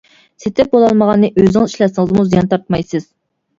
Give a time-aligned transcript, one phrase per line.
[0.45, 3.09] سېتىپ بولالمىغاننى ئۆزىڭىز ئىشلەتسىڭىزمۇ زىيان تارتمايسىز.